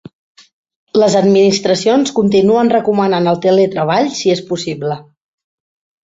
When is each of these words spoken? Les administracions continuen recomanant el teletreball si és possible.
Les 1.01 1.17
administracions 1.19 2.13
continuen 2.19 2.71
recomanant 2.75 3.29
el 3.33 3.37
teletreball 3.43 4.09
si 4.21 4.33
és 4.37 4.41
possible. 4.53 4.97